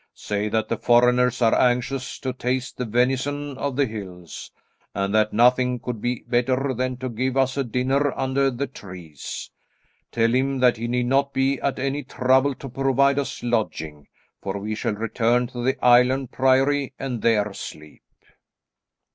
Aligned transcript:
Say 0.15 0.49
that 0.49 0.67
the 0.67 0.77
foreigners 0.79 1.43
are 1.43 1.53
anxious 1.53 2.17
to 2.21 2.33
taste 2.33 2.77
the 2.77 2.85
venison 2.85 3.55
of 3.59 3.75
the 3.75 3.85
hills, 3.85 4.49
and 4.95 5.13
that 5.13 5.31
nothing 5.31 5.77
could 5.77 6.01
be 6.01 6.23
better 6.27 6.73
than 6.73 6.97
to 6.97 7.07
give 7.07 7.37
us 7.37 7.55
a 7.55 7.63
dinner 7.63 8.11
under 8.17 8.49
the 8.49 8.65
trees. 8.65 9.51
Tell 10.11 10.33
him 10.33 10.57
that 10.57 10.77
he 10.77 10.87
need 10.87 11.05
not 11.05 11.33
be 11.35 11.59
at 11.61 11.77
any 11.77 12.03
trouble 12.03 12.55
to 12.55 12.67
provide 12.67 13.19
us 13.19 13.43
lodging, 13.43 14.07
for 14.41 14.57
we 14.57 14.73
shall 14.73 14.95
return 14.95 15.45
to 15.45 15.63
the 15.63 15.77
Island 15.85 16.31
Priory 16.31 16.95
and 16.97 17.21
there 17.21 17.53
sleep." 17.53 18.01